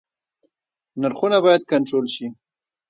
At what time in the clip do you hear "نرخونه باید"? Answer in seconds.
1.01-1.63